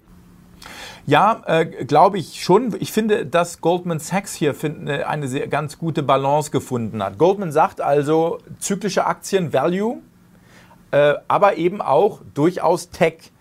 [1.08, 2.75] Ja, äh, glaube ich schon.
[2.80, 7.17] Ich finde, dass Goldman Sachs hier find, eine, eine sehr, ganz gute Balance gefunden hat.
[7.17, 9.97] Goldman sagt also, zyklische Aktien Value,
[10.91, 13.32] äh, aber eben auch durchaus Tech.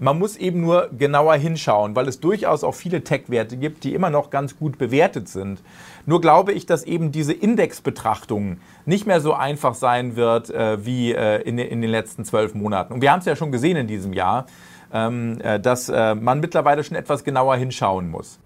[0.00, 4.10] Man muss eben nur genauer hinschauen, weil es durchaus auch viele Tech-Werte gibt, die immer
[4.10, 5.60] noch ganz gut bewertet sind.
[6.06, 11.12] Nur glaube ich, dass eben diese Indexbetrachtung nicht mehr so einfach sein wird äh, wie
[11.12, 12.92] äh, in, in, den letzten zwölf Monaten.
[12.92, 14.46] Und wir haben es ja schon gesehen in diesem Jahr,
[14.92, 18.38] ähm, äh, dass äh, man mittlerweile schon etwas genauer hinschauen muss.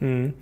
[0.00, 0.34] Mhm.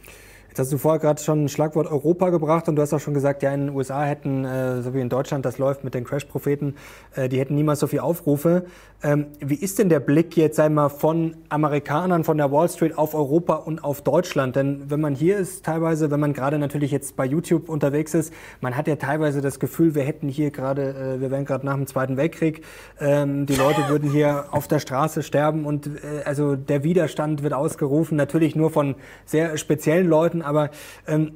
[0.55, 3.13] Jetzt hast du vorher gerade schon ein Schlagwort Europa gebracht und du hast auch schon
[3.13, 6.05] gesagt, ja, in den USA hätten, äh, so wie in Deutschland das läuft mit den
[6.05, 6.77] Crash-Propheten,
[7.17, 8.65] äh, die hätten niemals so viele Aufrufe.
[9.03, 13.17] Ähm, wie ist denn der Blick jetzt einmal von Amerikanern, von der Wall Street auf
[13.17, 14.55] Europa und auf Deutschland?
[14.55, 18.33] Denn wenn man hier ist, teilweise, wenn man gerade natürlich jetzt bei YouTube unterwegs ist,
[18.61, 21.75] man hat ja teilweise das Gefühl, wir hätten hier gerade, äh, wir wären gerade nach
[21.75, 22.65] dem Zweiten Weltkrieg,
[23.01, 27.55] ähm, die Leute würden hier auf der Straße sterben und äh, also der Widerstand wird
[27.55, 28.95] ausgerufen, natürlich nur von
[29.27, 30.71] sehr speziellen Leuten, aber
[31.07, 31.33] ähm,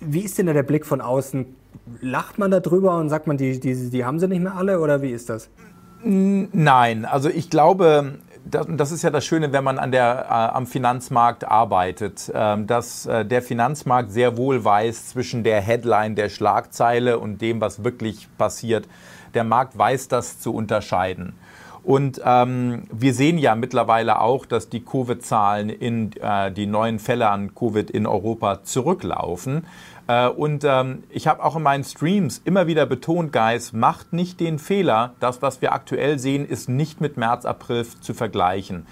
[0.00, 1.46] wie ist denn da der Blick von außen?
[2.00, 4.80] Lacht man da drüber und sagt man, die, die, die haben sie nicht mehr alle
[4.80, 5.48] oder wie ist das?
[6.02, 10.66] Nein, also ich glaube, das, ist ja das Schöne, wenn man an der, äh, am
[10.66, 17.18] Finanzmarkt arbeitet, äh, dass äh, der Finanzmarkt sehr wohl weiß zwischen der Headline, der Schlagzeile
[17.18, 18.88] und dem, was wirklich passiert.
[19.34, 21.34] Der Markt weiß das zu unterscheiden.
[21.82, 27.28] Und ähm, wir sehen ja mittlerweile auch, dass die Covid-Zahlen in äh, die neuen Fälle
[27.28, 29.66] an Covid in Europa zurücklaufen.
[30.06, 34.40] Äh, und ähm, ich habe auch in meinen Streams immer wieder betont, Guys, macht nicht
[34.40, 35.14] den Fehler.
[35.20, 38.86] Das, was wir aktuell sehen, ist nicht mit März, April zu vergleichen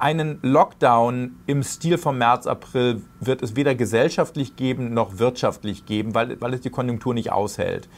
[0.00, 6.14] einen Lockdown im Stil vom März, April wird es weder gesellschaftlich geben noch wirtschaftlich geben,
[6.14, 7.88] weil, weil es die Konjunktur nicht aushält.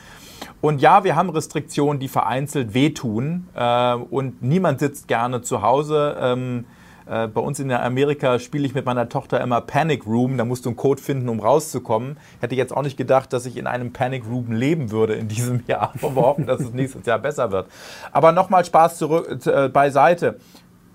[0.61, 6.17] Und ja, wir haben Restriktionen, die vereinzelt wehtun äh, und niemand sitzt gerne zu Hause.
[6.21, 6.65] Ähm,
[7.07, 10.37] äh, bei uns in Amerika spiele ich mit meiner Tochter immer Panic Room.
[10.39, 12.17] Da musst du einen Code finden, um rauszukommen.
[12.41, 15.63] Hätte jetzt auch nicht gedacht, dass ich in einem Panic Room leben würde in diesem
[15.67, 15.93] Jahr.
[16.01, 17.67] Aber wir hoffen, dass es nächstes Jahr besser wird.
[18.13, 20.39] Aber nochmal Spaß zurück, äh, beiseite.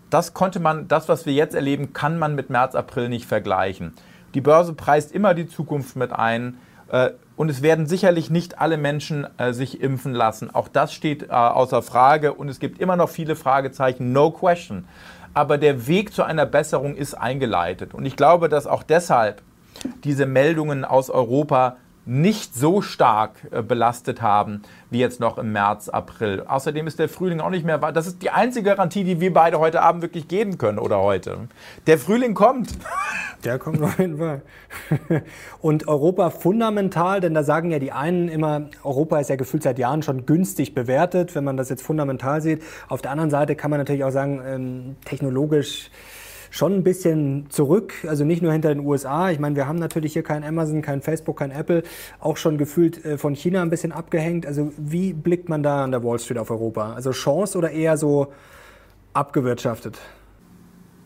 [0.10, 3.94] Das konnte man, das, was wir jetzt erleben, kann man mit März, April nicht vergleichen.
[4.34, 6.58] Die Börse preist immer die Zukunft mit ein.
[6.90, 10.54] Äh, und es werden sicherlich nicht alle Menschen äh, sich impfen lassen.
[10.54, 12.34] Auch das steht äh, außer Frage.
[12.34, 14.14] Und es gibt immer noch viele Fragezeichen.
[14.14, 14.86] No question.
[15.34, 17.94] Aber der Weg zu einer Besserung ist eingeleitet.
[17.94, 19.42] Und ich glaube, dass auch deshalb
[20.04, 25.90] diese Meldungen aus Europa nicht so stark äh, belastet haben wie jetzt noch im März,
[25.90, 26.44] April.
[26.48, 27.78] Außerdem ist der Frühling auch nicht mehr.
[27.92, 31.50] Das ist die einzige Garantie, die wir beide heute Abend wirklich geben können oder heute.
[31.86, 32.70] Der Frühling kommt.
[33.44, 34.42] Der kommt auf jeden Fall.
[35.62, 39.78] Und Europa fundamental, denn da sagen ja die einen immer, Europa ist ja gefühlt seit
[39.78, 42.64] Jahren schon günstig bewertet, wenn man das jetzt fundamental sieht.
[42.90, 45.92] Auf der anderen Seite kann man natürlich auch sagen, ähm, technologisch
[46.50, 49.32] schon ein bisschen zurück, also nicht nur hinter den USA.
[49.32, 51.84] Ich meine, wir haben natürlich hier kein Amazon, kein Facebook, kein Apple,
[52.20, 54.46] auch schon gefühlt äh, von China ein bisschen abgehängt.
[54.46, 56.94] Also wie blickt man da an der Wall Street auf Europa?
[56.94, 58.28] Also Chance oder eher so
[59.14, 60.00] abgewirtschaftet?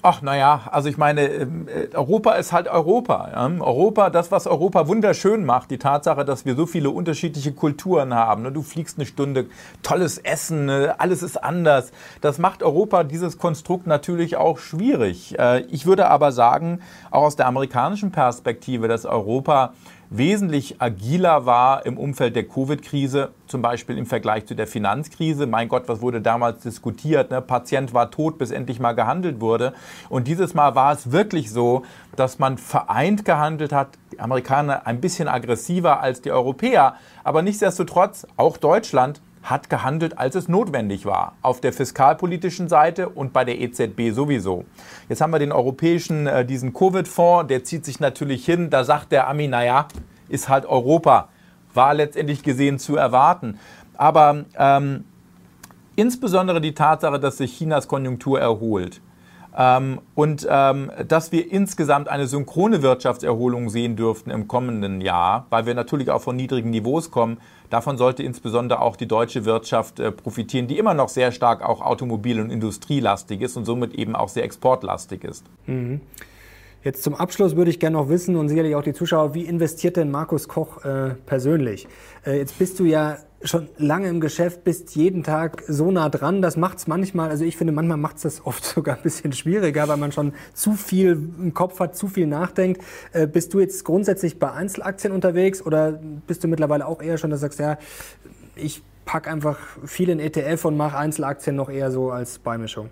[0.04, 3.30] Ach, naja, also ich meine, ähm, äh, Europa ist halt Europa.
[3.32, 3.64] Ja?
[3.64, 8.42] Europa, das, was Europa wunderschön macht, die Tatsache, dass wir so viele unterschiedliche Kulturen haben.
[8.42, 8.52] Ne?
[8.52, 9.46] Du fliegst eine Stunde,
[9.84, 10.96] tolles Essen, ne?
[10.98, 11.92] alles ist anders.
[12.20, 15.38] Das macht Europa, dieses Konstrukt natürlich auch schwierig.
[15.38, 16.80] Äh, ich würde aber sagen,
[17.12, 19.74] auch aus der amerikanischen Perspektive, dass Europa
[20.12, 25.48] wesentlich agiler war im Umfeld der Covid-Krise, zum Beispiel im Vergleich zu der Finanzkrise.
[25.48, 27.32] Mein Gott, was wurde damals diskutiert?
[27.32, 27.42] Ne?
[27.42, 29.74] Patient war tot, bis endlich mal gehandelt wurde.
[30.10, 31.84] Und dieses Mal war es wirklich so,
[32.18, 33.88] dass man vereint gehandelt hat.
[34.12, 40.36] Die Amerikaner ein bisschen aggressiver als die Europäer, aber nichtsdestotrotz auch Deutschland hat gehandelt, als
[40.36, 41.34] es notwendig war.
[41.42, 44.66] Auf der fiskalpolitischen Seite und bei der EZB sowieso.
[45.10, 48.70] Jetzt haben wir den europäischen, äh, diesen Covid-Fonds, der zieht sich natürlich hin.
[48.70, 49.88] Da sagt der Ami, naja,
[50.30, 51.30] ist halt Europa.
[51.74, 53.60] War letztendlich gesehen zu erwarten.
[53.98, 55.06] Aber ähm,
[55.96, 59.02] insbesondere die Tatsache, dass sich Chinas Konjunktur erholt,
[59.58, 65.66] ähm, und ähm, dass wir insgesamt eine synchrone Wirtschaftserholung sehen dürften im kommenden Jahr, weil
[65.66, 67.38] wir natürlich auch von niedrigen Niveaus kommen.
[67.72, 71.82] Davon sollte insbesondere auch die deutsche Wirtschaft äh, profitieren, die immer noch sehr stark auch
[71.82, 75.46] automobil- und industrielastig ist und somit eben auch sehr exportlastig ist.
[75.68, 76.02] Mhm.
[76.84, 79.98] Jetzt zum Abschluss würde ich gerne noch wissen und sicherlich auch die Zuschauer, wie investiert
[79.98, 81.88] denn Markus Koch äh, persönlich?
[82.26, 86.42] Äh, jetzt bist du ja schon lange im Geschäft, bist jeden Tag so nah dran.
[86.42, 89.32] Das macht es manchmal, also ich finde, manchmal macht es das oft sogar ein bisschen
[89.32, 92.82] schwieriger, weil man schon zu viel im Kopf hat, zu viel nachdenkt.
[93.14, 97.30] Äh, bist du jetzt grundsätzlich bei Einzelaktien unterwegs oder bist du mittlerweile auch eher schon,
[97.30, 97.78] dass du sagst, ja,
[98.56, 102.90] ich packe einfach viel in ETF und mache Einzelaktien noch eher so als Beimischung?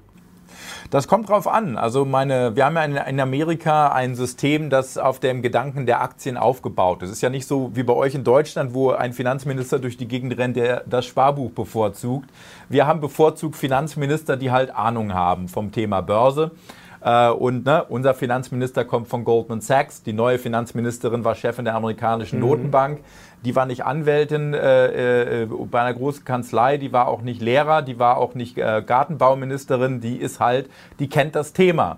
[0.90, 1.78] Das kommt drauf an.
[1.78, 6.38] Also meine, wir haben ja in, Amerika ein System, das auf dem Gedanken der Aktien
[6.38, 7.10] aufgebaut ist.
[7.10, 10.08] Es ist ja nicht so wie bei euch in Deutschland, wo ein Finanzminister durch die
[10.08, 12.30] Gegend rennt, der das Sparbuch bevorzugt.
[12.70, 16.52] Wir haben bevorzugt Finanzminister, die halt Ahnung haben vom Thema Börse.
[17.02, 20.04] Äh, und ne, unser Finanzminister kommt von Goldman Sachs.
[20.04, 22.46] Die neue Finanzministerin war Chefin der amerikanischen mhm.
[23.45, 27.82] Die war nicht Anwältin äh, äh, bei einer großen Kanzlei, die war auch nicht Lehrer,
[27.82, 31.97] die war auch nicht äh, Gartenbauministerin, die ist halt, die kennt das Thema.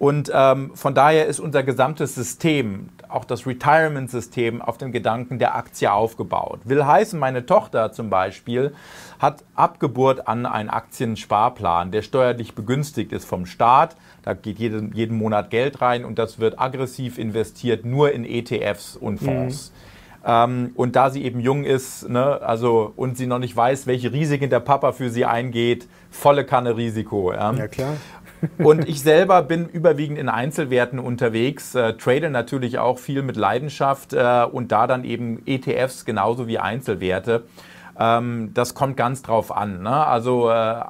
[0.00, 5.54] Und ähm, von daher ist unser gesamtes System, auch das Retirement-System, auf dem Gedanken der
[5.54, 6.60] Aktie aufgebaut.
[6.64, 8.72] Will heißen, meine Tochter zum Beispiel
[9.18, 13.94] hat Abgeburt an einen Aktiensparplan, der steuerlich begünstigt ist vom Staat.
[14.22, 18.96] Da geht jeden, jeden Monat Geld rein und das wird aggressiv investiert nur in ETFs
[18.96, 19.70] und Fonds.
[19.70, 19.89] Mhm.
[20.24, 24.12] Ähm, und da sie eben jung ist, ne, also und sie noch nicht weiß, welche
[24.12, 27.32] Risiken der Papa für sie eingeht, volle Kanne Risiko.
[27.32, 27.96] Ja, ja klar.
[28.58, 34.12] und ich selber bin überwiegend in Einzelwerten unterwegs, äh, trade natürlich auch viel mit Leidenschaft
[34.12, 37.44] äh, und da dann eben ETFs genauso wie Einzelwerte.
[37.98, 39.82] Ähm, das kommt ganz drauf an.
[39.82, 40.06] Ne?
[40.06, 40.80] Also äh,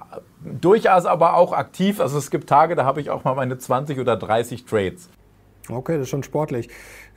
[0.45, 2.01] durchaus aber auch aktiv.
[2.01, 5.09] Also es gibt Tage, da habe ich auch mal meine 20 oder 30 Trades.
[5.69, 6.69] Okay, das ist schon sportlich.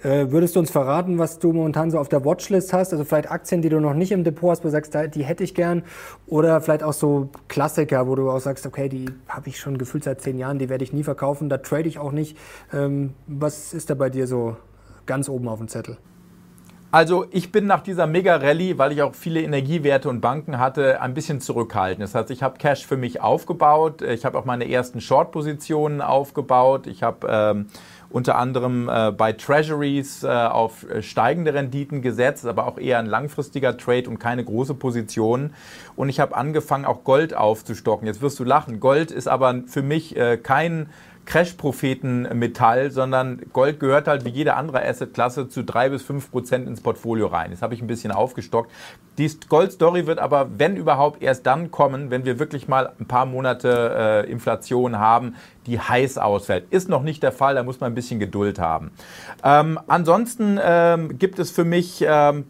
[0.03, 2.91] Äh, würdest du uns verraten, was du momentan so auf der Watchlist hast?
[2.91, 5.43] Also vielleicht Aktien, die du noch nicht im Depot hast, wo du sagst, die hätte
[5.43, 5.83] ich gern.
[6.27, 10.03] Oder vielleicht auch so Klassiker, wo du auch sagst, okay, die habe ich schon gefühlt
[10.03, 12.37] seit zehn Jahren, die werde ich nie verkaufen, da trade ich auch nicht.
[12.73, 14.57] Ähm, was ist da bei dir so
[15.05, 15.97] ganz oben auf dem Zettel?
[16.93, 21.15] Also ich bin nach dieser Mega-Rallye, weil ich auch viele Energiewerte und Banken hatte, ein
[21.15, 22.03] bisschen zurückhaltend.
[22.03, 24.03] Das heißt, ich habe Cash für mich aufgebaut.
[24.03, 26.85] Ich habe auch meine ersten Short-Positionen aufgebaut.
[26.85, 27.65] Ich habe ähm,
[28.13, 33.07] unter anderem äh, bei Treasuries äh, auf äh, steigende Renditen gesetzt, aber auch eher ein
[33.07, 35.53] langfristiger Trade und keine große Position.
[35.95, 38.05] Und ich habe angefangen, auch Gold aufzustocken.
[38.05, 38.79] Jetzt wirst du lachen.
[38.79, 40.89] Gold ist aber für mich äh, kein
[41.25, 46.81] Crash-Propheten-Metall, sondern Gold gehört halt wie jede andere Asset-Klasse zu drei bis fünf Prozent ins
[46.81, 47.51] Portfolio rein.
[47.51, 48.71] Das habe ich ein bisschen aufgestockt.
[49.17, 53.25] Die Gold-Story wird aber, wenn überhaupt, erst dann kommen, wenn wir wirklich mal ein paar
[53.25, 56.65] Monate äh, Inflation haben, die heiß ausfällt.
[56.71, 58.91] Ist noch nicht der Fall, da muss man ein bisschen Geduld haben.
[59.43, 62.03] Ähm, ansonsten ähm, gibt es für mich...
[62.07, 62.45] Ähm,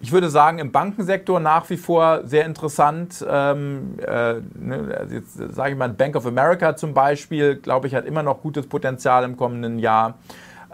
[0.00, 3.24] ich würde sagen, im Bankensektor nach wie vor sehr interessant.
[3.28, 7.94] Ähm, äh, ne, also jetzt sage ich mal, Bank of America zum Beispiel, glaube ich,
[7.94, 10.18] hat immer noch gutes Potenzial im kommenden Jahr.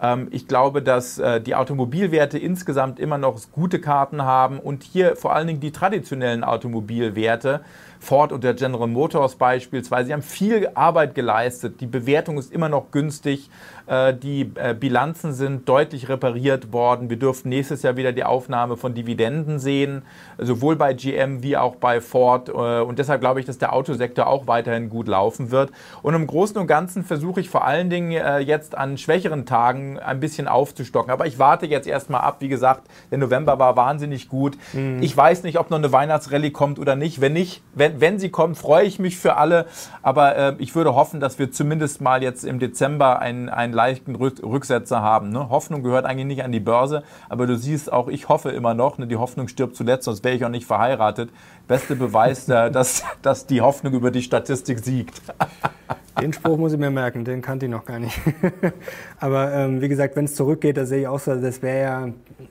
[0.05, 5.15] Ähm, ich glaube, dass äh, die Automobilwerte insgesamt immer noch gute Karten haben und hier
[5.15, 7.61] vor allen Dingen die traditionellen Automobilwerte
[8.05, 10.07] Ford und der General Motors beispielsweise.
[10.07, 11.81] Sie haben viel Arbeit geleistet.
[11.81, 13.49] Die Bewertung ist immer noch günstig.
[13.87, 17.09] Äh, die äh, Bilanzen sind deutlich repariert worden.
[17.09, 20.03] Wir dürften nächstes Jahr wieder die Aufnahme von Dividenden sehen,
[20.37, 22.49] sowohl bei GM wie auch bei Ford.
[22.49, 25.71] Und deshalb glaube ich, dass der Autosektor auch weiterhin gut laufen wird.
[26.01, 30.19] Und im Großen und Ganzen versuche ich vor allen Dingen jetzt an schwächeren Tagen ein
[30.19, 31.11] bisschen aufzustocken.
[31.11, 32.37] Aber ich warte jetzt erstmal ab.
[32.39, 34.57] Wie gesagt, der November war wahnsinnig gut.
[34.73, 35.01] Mhm.
[35.01, 37.21] Ich weiß nicht, ob noch eine Weihnachtsrallye kommt oder nicht.
[37.21, 39.65] Wenn nicht, wenn, wenn sie kommt, freue ich mich für alle.
[40.01, 44.15] Aber äh, ich würde hoffen, dass wir zumindest mal jetzt im Dezember einen, einen leichten
[44.15, 45.29] Rücksetzer haben.
[45.29, 45.49] Ne?
[45.49, 48.97] Hoffnung gehört eigentlich nicht an die Börse, aber du siehst auch, ich hoffe immer noch,
[48.97, 49.07] ne?
[49.07, 51.29] die Hoffnung stirbt zuletzt, sonst wäre ich auch nicht verheiratet.
[51.67, 55.21] Beste Beweis, äh, dass, dass die Hoffnung über die Statistik siegt.
[56.21, 58.19] Den Spruch muss ich mir merken, den kannte ich noch gar nicht.
[59.19, 62.09] aber ähm, wie gesagt, wenn es zurückgeht, da sehe ich auch so, das wäre ja,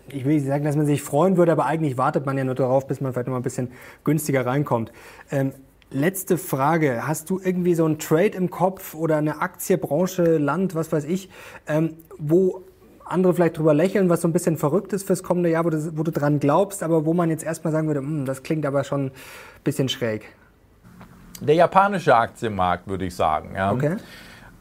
[0.08, 2.54] ich will nicht sagen, dass man sich freuen würde, aber eigentlich wartet man ja nur
[2.54, 3.70] darauf, bis man vielleicht noch mal ein bisschen
[4.04, 4.92] günstiger reinkommt.
[5.30, 5.52] Ähm,
[5.90, 7.06] Letzte Frage.
[7.06, 11.04] Hast du irgendwie so einen Trade im Kopf oder eine Aktie, Branche, Land, was weiß
[11.04, 11.30] ich,
[11.68, 12.64] ähm, wo
[13.04, 15.96] andere vielleicht drüber lächeln, was so ein bisschen verrückt ist fürs kommende Jahr, wo du,
[15.96, 18.82] wo du dran glaubst, aber wo man jetzt erstmal sagen würde, hm, das klingt aber
[18.82, 19.12] schon ein
[19.62, 20.24] bisschen schräg?
[21.44, 23.52] Der japanische Aktienmarkt, würde ich sagen.
[23.54, 23.72] Ja.
[23.72, 23.96] Okay.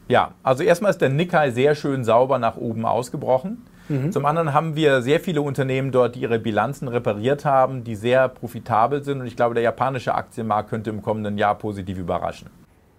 [0.08, 3.64] Ja, also erstmal ist der Nikkei sehr schön sauber nach oben ausgebrochen.
[3.88, 4.12] Mhm.
[4.12, 8.28] Zum anderen haben wir sehr viele Unternehmen dort, die ihre Bilanzen repariert haben, die sehr
[8.28, 9.20] profitabel sind.
[9.20, 12.48] Und ich glaube, der japanische Aktienmarkt könnte im kommenden Jahr positiv überraschen.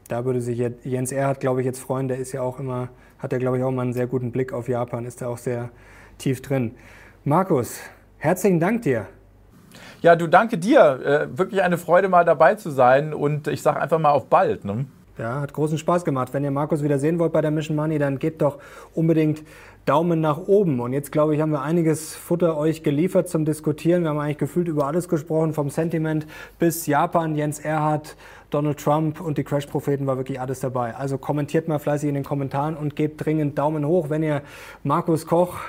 [0.08, 2.08] Da würde sich Jens Erhardt, glaube ich, jetzt freuen.
[2.08, 4.54] Der ist ja auch immer, hat ja, glaube ich, auch mal einen sehr guten Blick
[4.54, 5.70] auf Japan, ist da auch sehr
[6.18, 6.76] tief drin.
[7.24, 7.80] Markus,
[8.20, 9.08] herzlichen Dank dir.
[10.06, 11.00] Ja, du danke dir.
[11.04, 13.12] Äh, wirklich eine Freude, mal dabei zu sein.
[13.12, 14.64] Und ich sage einfach mal auf bald.
[14.64, 14.86] Ne?
[15.18, 16.32] Ja, hat großen Spaß gemacht.
[16.32, 18.60] Wenn ihr Markus wieder sehen wollt bei der Mission Money, dann gebt doch
[18.94, 19.42] unbedingt
[19.86, 20.80] Daumen nach oben.
[20.80, 24.04] Und jetzt, glaube ich, haben wir einiges Futter euch geliefert zum Diskutieren.
[24.04, 26.28] Wir haben eigentlich gefühlt über alles gesprochen, vom Sentiment
[26.60, 28.16] bis Japan, Jens Erhardt,
[28.52, 30.96] Donald Trump und die Crash-Propheten war wirklich alles dabei.
[30.96, 34.44] Also kommentiert mal fleißig in den Kommentaren und gebt dringend Daumen hoch, wenn ihr
[34.84, 35.62] Markus Koch,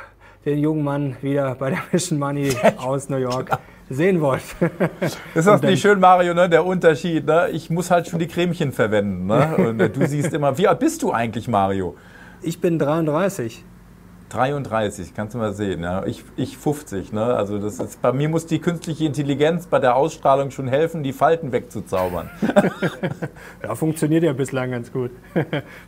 [0.44, 4.42] den jungen Mann, wieder bei der Mission Money aus New York sehen wollt.
[5.34, 6.48] Ist das nicht schön, Mario, ne?
[6.48, 7.26] der Unterschied?
[7.26, 7.48] Ne?
[7.52, 9.26] Ich muss halt schon die Cremchen verwenden.
[9.26, 9.56] Ne?
[9.56, 11.96] Und du siehst immer, wie alt bist du eigentlich, Mario?
[12.42, 13.64] Ich bin 33.
[14.28, 15.82] 33, kannst du mal sehen.
[15.82, 16.04] Ja.
[16.04, 17.12] Ich, ich 50.
[17.12, 17.22] Ne?
[17.22, 21.12] Also das ist, bei mir muss die künstliche Intelligenz bei der Ausstrahlung schon helfen, die
[21.12, 22.28] Falten wegzuzaubern.
[23.62, 25.12] ja, funktioniert ja bislang ganz gut.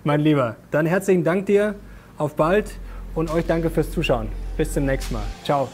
[0.05, 1.75] mein Lieber, dann herzlichen Dank dir.
[2.17, 2.73] Auf bald
[3.15, 4.29] und euch danke fürs Zuschauen.
[4.57, 5.25] Bis zum nächsten Mal.
[5.45, 5.69] Ciao.